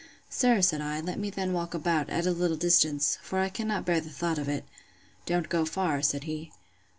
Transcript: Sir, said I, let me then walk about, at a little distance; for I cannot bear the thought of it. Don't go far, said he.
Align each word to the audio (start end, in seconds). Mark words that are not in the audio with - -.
Sir, 0.31 0.63
said 0.63 0.81
I, 0.81 0.99
let 0.99 1.19
me 1.19 1.29
then 1.29 1.53
walk 1.53 1.75
about, 1.75 2.09
at 2.09 2.25
a 2.25 2.31
little 2.31 2.57
distance; 2.57 3.19
for 3.21 3.37
I 3.37 3.49
cannot 3.49 3.85
bear 3.85 4.01
the 4.01 4.09
thought 4.09 4.39
of 4.39 4.49
it. 4.49 4.65
Don't 5.27 5.47
go 5.47 5.63
far, 5.63 6.01
said 6.01 6.23
he. 6.23 6.51